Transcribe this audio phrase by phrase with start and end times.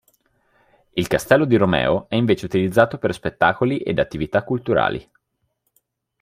[0.95, 5.07] Il Castello di Romeo è invece utilizzato per spettacoli ed attività culturali.